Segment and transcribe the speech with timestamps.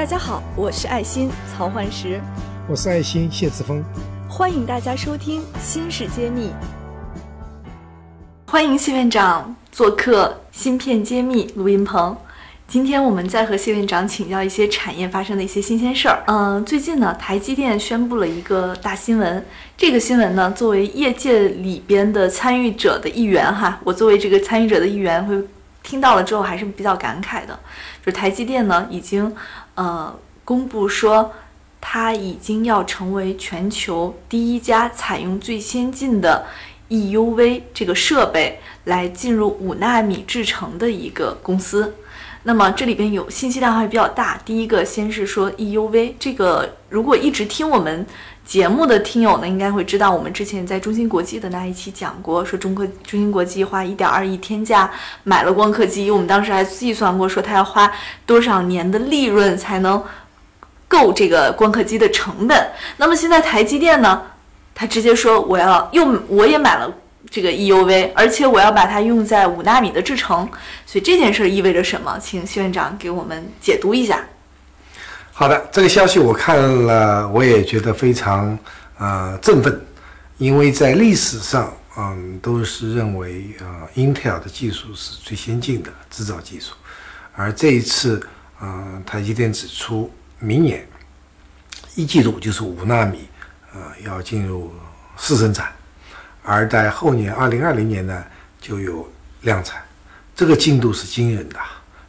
[0.00, 2.18] 大家好，我是爱心曹焕石，
[2.66, 3.84] 我是爱心谢志峰，
[4.30, 6.48] 欢迎大家收听《新事揭秘》。
[8.50, 12.16] 欢迎谢院长做客芯片揭秘录音棚。
[12.66, 16.24] 今天我们再和谢院长请教一些产业发生的一些新鲜事儿。
[16.28, 19.44] 嗯，最近呢，台积电宣布了一个大新闻。
[19.76, 25.36] 这个新闻呢，作为业界里边的参与者的一员哈，我作为这个参与者的一员，会
[25.82, 27.58] 听到了之后还是比较感慨的。
[28.04, 29.34] 就是台积电呢，已经
[29.74, 31.32] 呃公布说，
[31.80, 36.46] 它已经要成为全球第一家采用最先进的
[36.88, 41.94] EUV 这个设备来进入五纳米制程的一个公司。
[42.42, 44.40] 那么这里边有信息量还比较大。
[44.44, 48.06] 第一个，先是说 EUV 这个，如果一直听我们
[48.46, 54.90] 节目的听友呢，应该会知道，我们之前在中芯国际的那一期讲过，说中科中芯国际花一点二亿天价
[55.22, 57.92] 买了光刻机，我们当时还计算过，说它要花
[58.24, 60.02] 多少年的利润才能
[60.88, 62.70] 够这个光刻机的成本。
[62.96, 64.22] 那么现在台积电呢，
[64.74, 66.90] 它直接说我要又我也买了。
[67.30, 70.48] 这个 EUV，而且我要把它用在五纳米的制程，
[70.84, 72.18] 所以这件事意味着什么？
[72.18, 74.24] 请谢院长给我们解读一下。
[75.32, 78.58] 好的，这个消息我看了，我也觉得非常
[78.98, 79.80] 呃振奋，
[80.38, 86.74] 因为在历史上，嗯，都是认为呃 Intel 的技术是最先进的制造技术，
[87.34, 88.20] 而这一次，
[88.60, 90.86] 嗯，台积电指出，明年
[91.94, 93.28] 一季度就是五纳米，
[93.72, 94.72] 呃，要进入
[95.16, 95.72] 试生产。
[96.42, 98.24] 而在后年二零二零年呢，
[98.60, 99.06] 就有
[99.42, 99.82] 量产，
[100.34, 101.56] 这个进度是惊人的，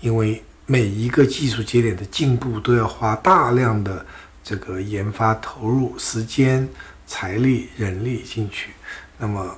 [0.00, 4.04] 因为每一个技术节点的进步都要花大量的
[4.42, 6.66] 这个研发投入时间、
[7.06, 8.70] 财力、人力进去。
[9.18, 9.54] 那么，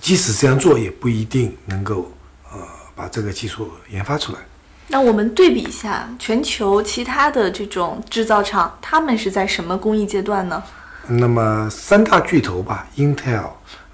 [0.00, 2.12] 即使这样做，也不一定能够
[2.52, 2.58] 呃
[2.94, 4.38] 把这个技术研发出来。
[4.88, 10.62] 那我们对比一下全球其他的这种制造厂，他们是在什么工艺阶段呢？
[11.08, 13.48] 那么三大巨头吧，Intel。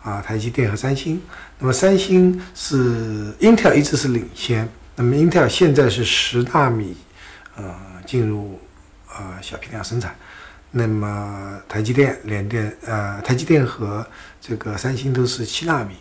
[0.09, 1.21] 啊，台积电和三星。
[1.59, 4.67] 那么三星是 Intel 一直是领先。
[4.97, 6.97] 那么 Intel 现在是十纳米，
[7.57, 7.75] 呃，
[8.07, 8.59] 进入
[9.09, 10.17] 呃小批量生产。
[10.71, 14.07] 那么台积电、联电，呃，台积电和
[14.41, 15.95] 这个三星都是七纳米。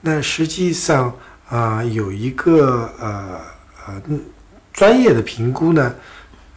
[0.00, 1.12] 那实际上
[1.48, 3.40] 啊，有一个呃
[3.86, 4.02] 呃
[4.72, 5.92] 专业的评估呢。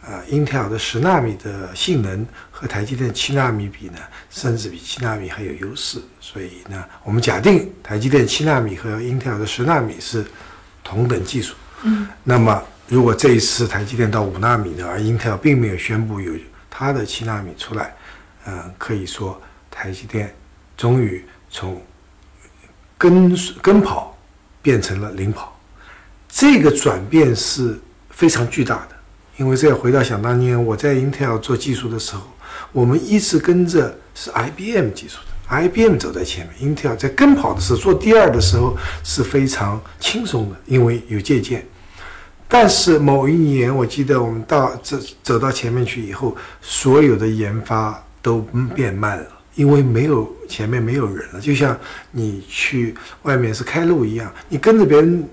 [0.06, 3.98] 呃英特尔的十纳米的性能和台积电七纳米比呢，
[4.30, 6.00] 甚至比七纳米还有优势。
[6.20, 10.24] 所以呢，我们假定台积电七纳米和英特尔的十纳米是
[10.84, 11.54] 同等技术。
[11.82, 12.06] 嗯。
[12.22, 16.32] 那么，如果这一次台积电到五纳米呢，而英特尔并没有宣布有
[16.70, 17.94] 它的七纳米出来，
[18.46, 19.40] 嗯，可以说
[19.70, 20.32] 台积电
[20.76, 21.82] 终于从
[22.96, 24.16] 跟跟跑
[24.62, 25.58] 变成了领跑，
[26.28, 27.78] 这个转变是
[28.10, 28.95] 非常巨大的。
[29.36, 32.22] 因为这要回到想当年我在 Intel 做技术的时候，
[32.72, 41.64] 我们一直跟着是 IBM 技术的，IBM 走在前面，Intel 在跟跑的时候做第二的时候是非常轻松的，因为有借鉴。
[42.48, 48.40] 但是某一年，我记得我们到这走到前面去以后，所有的研发都
[48.74, 49.26] 变慢了，
[49.56, 51.76] 因为没有前面没有人了，就像
[52.12, 55.28] 你去外面是开路一样，你跟着别人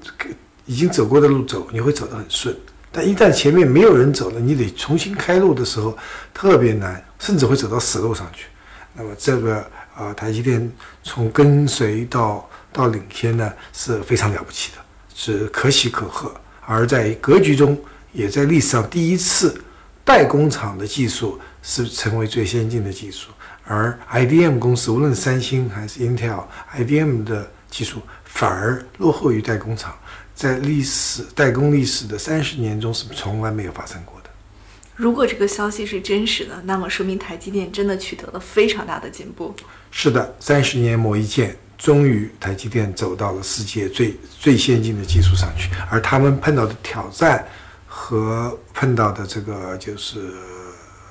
[0.65, 2.53] 已经走过的路走，你会走得很顺。
[2.95, 5.97] 但一旦前面没有人走了，你得重新开路的时候
[6.31, 8.45] 特别难，甚至会走到死路上去。
[8.93, 9.65] 那么这个
[9.95, 10.71] 啊，台积电
[11.01, 14.77] 从跟随到到领先呢是非常了不起的，
[15.15, 16.31] 是可喜可贺。
[16.61, 17.75] 而在格局中，
[18.11, 19.59] 也在历史上第一次
[20.05, 23.31] 代工厂的技术是成为最先进的技术，
[23.65, 29.97] 而 IDM 公司无论三星还是 Intel，IDM 的技术反而落后于代工厂。
[30.43, 34.29] 在历史代工历史的三十年中，是从来没有发生过的。
[34.93, 39.55] 如果这个消息是真实的，那么说明台积电真的取得了非常大的进步。
[39.89, 45.69] 是的，三十年磨一剑，终于台积电走到了世界最最先进的技术上去。
[45.89, 47.47] 而他们碰到的挑战
[47.87, 50.19] 和碰到的这个就是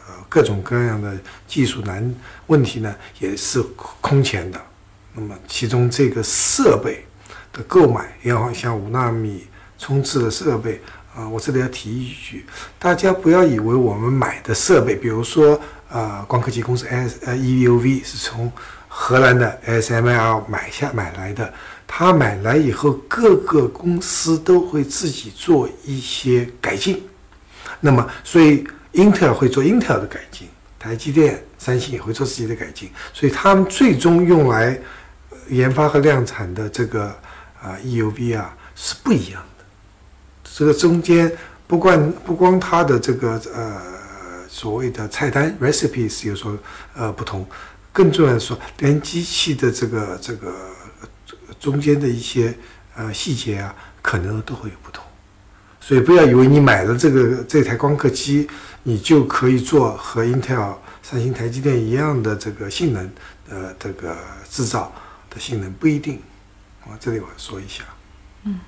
[0.08, 1.16] 呃各种各样的
[1.48, 2.14] 技术难
[2.48, 3.62] 问题呢，也是
[4.02, 4.60] 空前的。
[5.14, 7.06] 那么其中这个设备。
[7.52, 9.46] 的购买，要像五纳米
[9.78, 10.80] 冲刺的设备
[11.14, 12.46] 啊，我这里要提一句，
[12.78, 15.60] 大家不要以为我们买的设备，比如说
[15.90, 18.50] 啊，光刻机公司 S 呃 EUV 是从
[18.88, 21.52] 荷兰的 SML 买下买来的，
[21.86, 27.02] 他买来以后，各个公司都会自己做一些改进，
[27.80, 28.64] 那么所以
[28.94, 30.48] Intel 会做 Intel 的改进，
[30.78, 34.78] 台积电、三星也会做自己的改进，所以他们最终用来
[35.48, 37.14] 研发和量产的这个。
[37.62, 39.64] 啊，EUV 啊是不一样的，
[40.42, 41.30] 这个中间
[41.68, 43.80] 不光不光它的这个呃
[44.48, 46.58] 所谓的菜单 recipes 有所
[46.94, 47.46] 呃不同，
[47.92, 50.52] 更重要的说，连机器的这个这个
[51.60, 52.52] 中间的一些
[52.96, 55.04] 呃细节啊，可能都会有不同。
[55.80, 58.48] 所以不要以为你买了这个这台光刻机，
[58.82, 63.10] 你就可以做和 Intel、三星、台积电一样的这个性能，
[63.48, 64.16] 呃，这个
[64.50, 64.92] 制造
[65.30, 66.20] 的性能不一定。
[66.84, 67.84] 啊，这里我说一下。
[68.44, 68.60] 嗯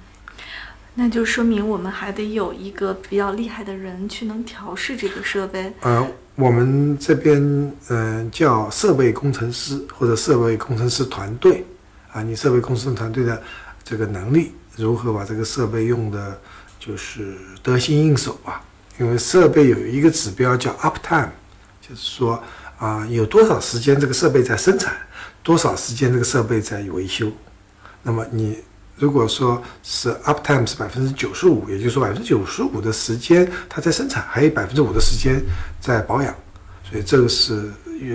[0.96, 5.72] 那就说明我们还得有一个比较厉害的人去能调试这个设备。
[5.81, 7.43] 呃，我们这边
[7.88, 11.66] 嗯、呃叫设备工程师或者设备工程师团队
[12.12, 13.43] 啊，你设备工程师团队的
[13.82, 16.40] 这个能力如何把这个设备用的，
[16.78, 18.62] 就是得心应手吧。
[19.00, 21.31] 因为设备有一个指标叫 uptime，
[21.81, 22.40] 就是说
[22.78, 24.94] 啊、有多少时间这个设备在生产，
[25.43, 27.32] 多少时间这个设备在维修。
[28.04, 28.58] 那么你
[28.96, 35.42] 如果说是 uptime 是百分之九十五，也就是说百分之九十五的时间它在生产，还有百分之五的时间
[35.80, 36.32] 在保养，
[36.88, 37.72] 所以这个是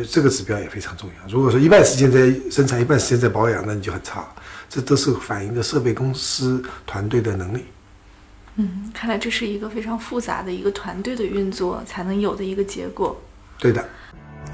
[0.10, 1.34] 这个指标也非常重要。
[1.34, 4.36] 如果说一半时间在生产，一半时间在保养，那你就很差了。
[4.70, 7.66] 这都是反映的设备公司团队的能力。
[8.56, 13.20] 嗯，看来这是一个非常复杂的一个团队的运作才能有的一个结果。
[13.58, 13.84] 对的，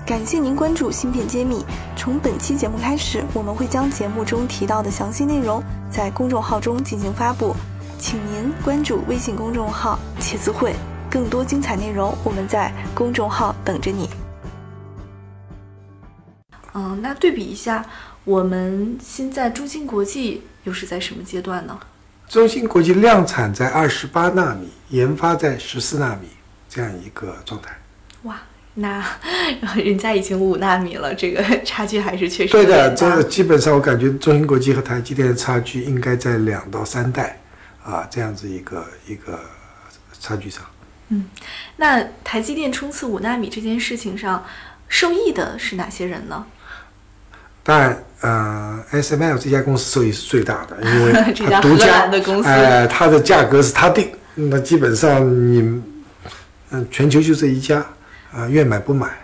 [0.06, 1.56] 感谢您关注《芯片揭秘》。
[1.98, 7.56] 从本期节目开始，我们会将节目中提到的详细内容在公众号中进行发布，
[7.98, 10.75] 请您关注微信公众号“茄子会”，
[11.10, 14.07] 更多精彩内容我们在公众号等着你。
[16.74, 17.84] 嗯，那对比一下，
[18.25, 21.80] 我们现在中芯国际又是在什么阶段呢？
[22.30, 26.28] 中芯国际量产在二十八纳米，研发在十四纳米
[26.69, 27.75] 这样一个状态。
[28.24, 28.40] 哇，
[28.75, 29.04] 那
[29.75, 37.39] 人家已经五纳米了，这个 差距还是确实对的，这个基本上我感觉中芯国际和台积电的差距应该在两到三代
[37.83, 39.39] 啊这样子一个一个
[40.19, 40.62] 差距上。
[41.10, 41.25] 嗯
[41.77, 44.44] 那台积电冲刺五纳米这件事情上，
[44.89, 46.45] 受益的是哪些人呢？
[47.63, 55.81] 当然，呃，SML 这家公司受益是最大的，因为 这家独家兰的公司呃，它的价格是它定，那基本上你，
[56.71, 57.83] 嗯、全球就这一家，
[58.35, 59.17] 啊、愿买不买，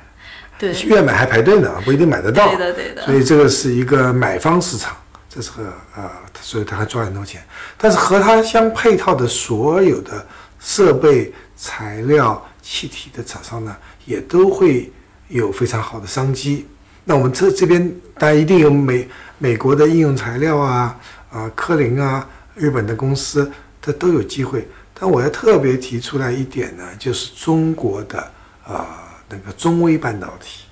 [0.57, 2.47] 对，愿买还排队呢，不一定买得到。
[2.55, 4.95] 对的对的所以这个是一个买方市场，
[5.27, 6.11] 这是个啊，
[6.41, 7.43] 所以他还赚很多钱。
[7.77, 10.25] 但是和它相配套的所有的
[10.59, 13.75] 设备、材料、气体的厂商呢，
[14.05, 14.89] 也都会
[15.27, 16.65] 有非常好的商机。
[17.03, 19.07] 那我们这这边当然一定有美
[19.39, 20.95] 美国的应用材料啊，
[21.31, 22.25] 啊、科林啊，
[22.55, 24.67] 日本的公司，它都有机会。
[24.93, 28.31] 但我要特别提出来一点呢，就是中国的
[28.63, 30.65] 啊、那个中微半导体，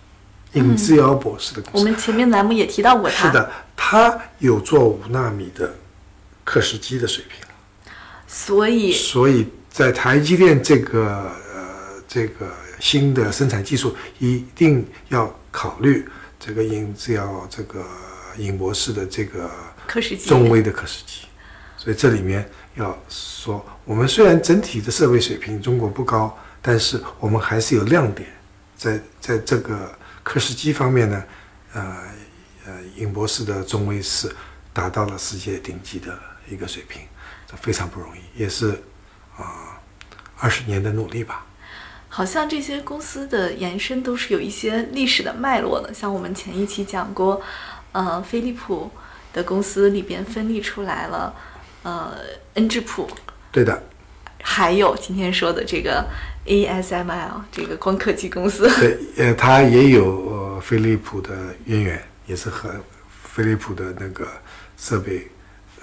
[0.53, 3.27] 尹志尧博士的公司，我们前面栏目也提到过他。
[3.27, 5.74] 是的，他有做五纳米的
[6.44, 7.94] 刻蚀机的水平，
[8.27, 12.47] 所以所以在台积电这个呃这个
[12.80, 16.07] 新的生产技术，一定要考虑
[16.39, 17.83] 这个尹志尧这个
[18.38, 19.50] 尹博士的这个
[19.88, 21.25] 刻蚀机中微的刻蚀机。
[21.77, 28.28] 所以这里面要说，我们虽然整体的设备水平中国不高，但是我们还是有亮点，
[28.76, 31.24] 在在这个刻蚀机方面呢，
[31.74, 31.98] 呃
[32.66, 34.34] 呃，尹博士的中微是
[34.74, 36.18] 达到了世界顶级的
[36.48, 37.02] 一个水平，
[37.48, 38.72] 这非常不容易，也是
[39.38, 39.80] 啊
[40.38, 41.46] 二十年的努力吧。
[42.12, 47.42] 好像这些公司的延伸都是有一些历史的脉络的，像我们前一期讲过，
[47.92, 48.89] 呃，飞利浦
[49.32, 51.34] 的公司里边分立出来了，
[51.84, 52.18] 呃，
[52.56, 53.08] 恩智浦，
[53.51, 53.84] 对的，
[54.51, 56.03] 还有今天说的这个
[56.48, 58.68] ASML 这个光刻机公司。
[58.79, 61.32] 对，呃，它也有呃飞利浦的
[61.65, 62.74] 渊源，也是和
[63.24, 64.27] 飞利浦的那个
[64.75, 65.27] 设备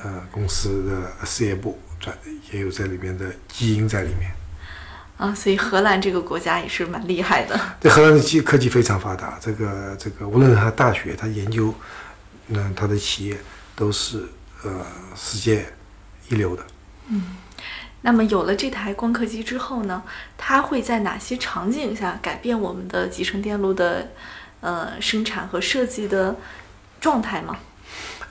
[0.03, 2.19] 呃公司的事业部转
[2.51, 4.33] 也有在里面的基因在里面。
[5.17, 7.59] 啊，所以荷兰这个国家也是蛮厉害的。
[7.81, 11.73] 对荷兰的技科技非常发达，这个这个无论是他大学，它研究，
[12.49, 13.37] 嗯，它的企业
[13.77, 14.25] 都是
[14.65, 15.65] 呃世界
[16.29, 16.67] 一流的。
[18.07, 20.01] 那么有了这台光刻机之后呢，
[20.39, 24.07] 它会在哪些场景下改变我们的集成电路的
[24.61, 26.37] 呃生产和设计的
[27.01, 27.57] 状态吗？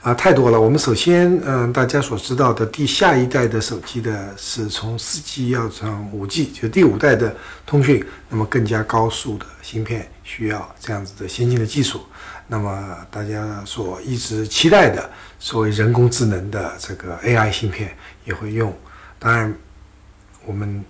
[0.00, 0.58] 啊，太多了。
[0.58, 12.00] 我们首先，嗯，大家所知道的第下一代的手机的是从四 G 要上五 G，就第五代的通讯，那么更加高速的芯片需要这样子的先进的技术。
[12.46, 18.74] 那么大家所一直期待的所谓人工智能的这个 AI 芯片也会用。
[19.18, 19.52] 当然，
[20.46, 20.84] 我们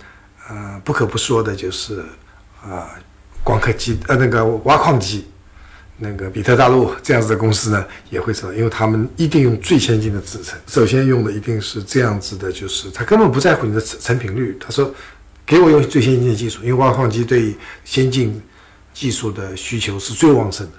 [0.49, 2.05] 呃不可不说的就是
[2.63, 2.91] 啊、
[3.43, 5.27] 光刻机呃那个挖矿机。
[5.99, 10.59] 那个比特大陆这样子的公司呢，也会走，因为他们一定用最先进的制程。
[10.67, 14.95] 首先用的一定是这样子的，就是他根本不在乎你的成成品率，他说
[15.47, 18.39] 给我用最先进的技术，因为挖矿机对先进
[18.93, 20.73] 技术的需求是最旺盛的，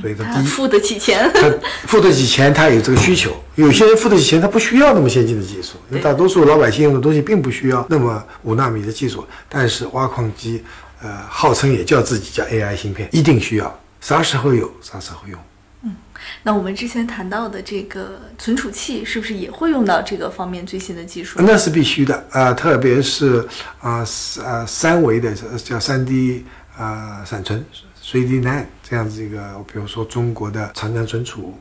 [0.00, 1.30] 所以他第一他付得起钱。
[1.34, 1.50] 他
[1.86, 3.34] 付得起钱，他有这个需求。
[3.56, 9.26] 有些人付得起钱，他不需要那么先进的技术，因为大多数老百姓用的东西并不需要那么五纳米的技术。
[9.48, 10.62] 但是挖矿机，
[11.02, 15.40] 呃，号称也叫自己叫 AI 芯片，一定需要，啥时候有啥时候用。
[15.82, 15.96] 嗯
[16.42, 21.40] 那我们之前谈到的这个存储器，是不是也会用到这个方面最新的技术？
[21.40, 23.46] 那是必须的啊、特别是
[23.80, 26.44] 啊三啊三维的呃叫三 D
[26.76, 27.64] 啊闪存
[28.10, 31.54] 3D NAND 这样子一个，比如说中国的长江存储，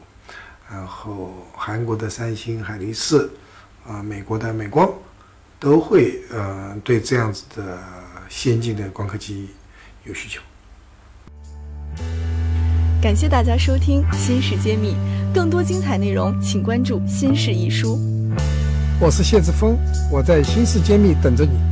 [0.67, 3.29] 然后韩国的三星海力士，
[3.85, 4.91] 啊、美国的美光，
[5.59, 7.77] 都会呃对这样子的
[8.29, 9.49] 先进的光刻机
[10.05, 10.41] 有需求。
[12.99, 14.95] 感谢大家收听《新事揭秘》，
[15.31, 17.95] 更多精彩内容请关注《新事一书》。
[18.99, 19.77] 我是谢志峰，
[20.11, 21.68] 我在新世揭秘等着你。